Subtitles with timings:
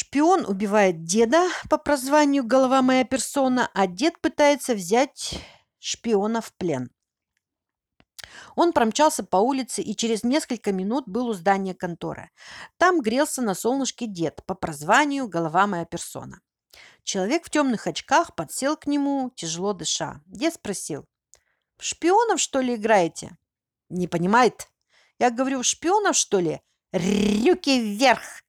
[0.00, 5.38] Шпион убивает деда по прозванию «Голова моя персона», а дед пытается взять
[5.78, 6.90] шпиона в плен.
[8.56, 12.30] Он промчался по улице и через несколько минут был у здания конторы.
[12.78, 16.40] Там грелся на солнышке дед по прозванию «Голова моя персона».
[17.04, 20.22] Человек в темных очках подсел к нему, тяжело дыша.
[20.24, 21.04] Дед спросил,
[21.76, 23.36] «В шпионов, что ли, играете?»
[23.90, 24.70] «Не понимает?»
[25.18, 28.42] «Я говорю, в шпионов, что ли?» «Рюки вверх!»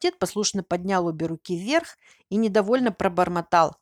[0.00, 1.96] Дед послушно поднял обе руки вверх
[2.28, 3.76] и недовольно пробормотал.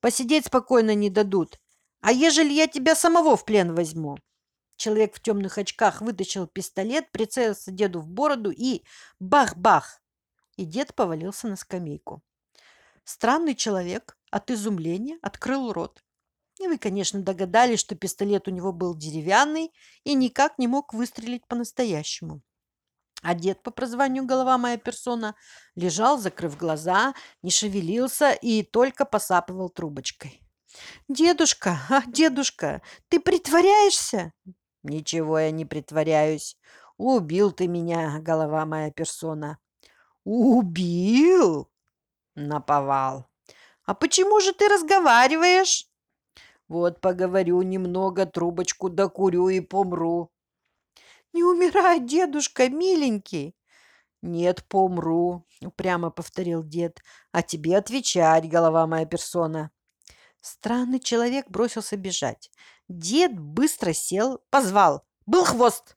[0.00, 1.58] «Посидеть спокойно не дадут.
[2.00, 4.18] А ежели я тебя самого в плен возьму?»
[4.76, 8.82] Человек в темных очках вытащил пистолет, прицелился деду в бороду и
[9.20, 10.02] бах-бах!
[10.56, 12.22] И дед повалился на скамейку.
[13.04, 16.04] Странный человек от изумления открыл рот.
[16.60, 19.72] И вы, конечно, догадались, что пистолет у него был деревянный
[20.04, 22.42] и никак не мог выстрелить по-настоящему.
[23.32, 25.34] Дед по прозванию «Голова моя персона»
[25.74, 30.42] лежал, закрыв глаза, не шевелился и только посапывал трубочкой.
[31.08, 34.32] «Дедушка, а, дедушка, ты притворяешься?»
[34.82, 36.58] «Ничего я не притворяюсь.
[36.98, 39.58] Убил ты меня, голова моя персона».
[40.24, 41.70] «Убил?»
[42.34, 43.26] «Наповал».
[43.86, 45.86] «А почему же ты разговариваешь?»
[46.68, 50.30] «Вот поговорю немного, трубочку докурю и помру».
[51.34, 53.56] «Не умирай, дедушка, миленький!»
[54.22, 57.02] «Нет, помру»,— упрямо повторил дед.
[57.32, 59.72] «А тебе отвечать, голова моя персона».
[60.40, 62.52] Странный человек бросился бежать.
[62.86, 65.04] Дед быстро сел, позвал.
[65.26, 65.96] «Был хвост!»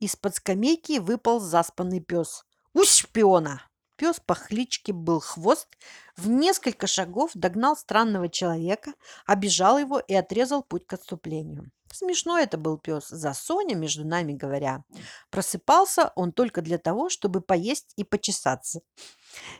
[0.00, 2.46] Из-под скамейки выпал заспанный пес.
[2.72, 3.60] «Усь шпиона!»
[3.96, 5.68] Пес по кличке был хвост,
[6.16, 8.94] в несколько шагов догнал странного человека,
[9.26, 11.70] обижал его и отрезал путь к отступлению.
[11.92, 14.82] Смешно это был пес, за Соня, между нами говоря.
[15.30, 18.80] Просыпался он только для того, чтобы поесть и почесаться.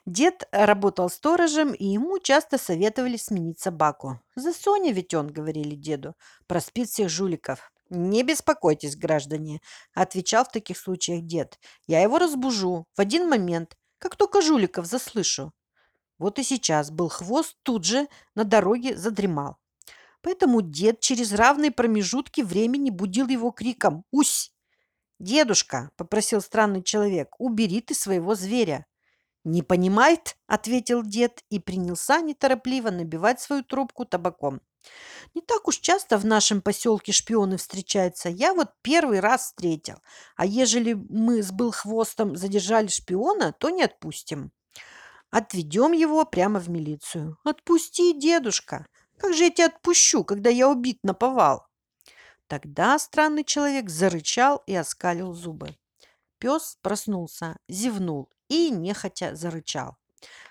[0.06, 4.19] Дед работал сторожем, и ему часто советовали сменить собаку.
[4.34, 6.14] «За Соня ведь он»,— говорили деду,—
[6.47, 7.70] «проспит всех жуликов».
[7.90, 9.61] «Не беспокойтесь, граждане»,—
[9.95, 11.58] отвечал в таких случаях дед.
[11.86, 15.52] «Я его разбужу в один момент, как только жуликов заслышу».
[16.18, 19.58] Вот и сейчас был хвост тут же на дороге задремал.
[20.22, 24.52] Поэтому дед через равные промежутки времени будил его криком «Усь!»
[25.18, 27.34] «Дедушка!»– попросил странный человек.
[27.38, 28.86] «Убери ты своего зверя!»
[29.44, 34.60] «Не понимает?»– ответил дед и принялся неторопливо набивать свою трубку табаком.
[35.34, 38.28] «Не так уж часто в нашем поселке шпионы встречаются.
[38.28, 39.96] Я вот первый раз встретил.
[40.36, 44.52] А ежели мы с Былхвостом задержали шпиона, то не отпустим.
[45.30, 47.39] Отведем его прямо в милицию.
[47.44, 48.86] Отпусти, дедушка!»
[49.22, 51.68] Как же я тебя отпущу, когда я убит на повал?
[52.48, 55.77] Тогда странный человек зарычал и оскалил зубы.
[56.38, 59.96] Пес проснулся, зевнул и нехотя зарычал.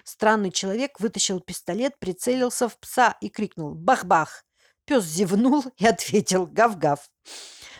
[0.05, 4.45] Странный человек вытащил пистолет, прицелился в пса и крикнул «Бах-бах!».
[4.85, 7.11] Пес зевнул и ответил «Гав-гав!».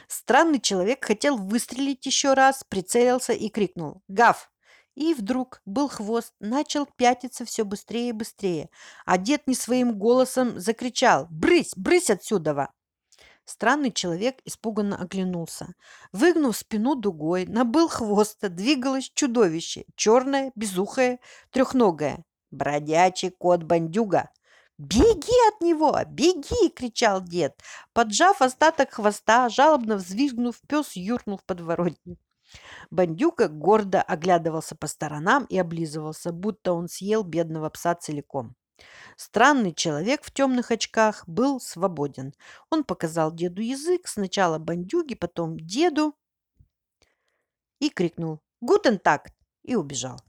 [0.10, 4.51] Странный человек хотел выстрелить еще раз, прицелился и крикнул «Гав!».
[4.96, 8.70] И вдруг был хвост начал пятиться все быстрее и быстрее,
[9.06, 12.70] а дед не своим голосом закричал «Брысь, брысь отсюда!»
[13.46, 15.74] Странный человек испуганно оглянулся.
[16.12, 21.20] Выгнув спину дугой, набыл хвоста, двигалось чудовище, черное, безухое,
[21.52, 22.24] трехногое.
[22.52, 24.30] Бродячий кот-бандюга.
[24.78, 26.00] «Беги от него!
[26.08, 27.60] Беги!»– кричал дед.
[27.94, 32.18] Поджав остаток хвоста, жалобно взвизгнув, пес юркнул в подворотню.
[32.90, 38.56] Бандюка гордо оглядывался по сторонам и облизывался, будто он съел бедного пса целиком.
[39.16, 42.34] Странный человек в темных очках был свободен.
[42.70, 46.16] Он показал деду язык, сначала бандюге, потом деду
[47.80, 49.34] и крикнул «Гутен такт!»
[49.64, 50.20] и убежал.